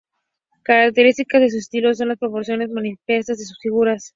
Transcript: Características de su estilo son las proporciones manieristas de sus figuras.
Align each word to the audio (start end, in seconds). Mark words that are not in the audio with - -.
Características 0.63 1.41
de 1.43 1.49
su 1.51 1.57
estilo 1.59 1.93
son 1.93 2.07
las 2.07 2.17
proporciones 2.17 2.71
manieristas 2.71 3.37
de 3.37 3.45
sus 3.45 3.59
figuras. 3.61 4.09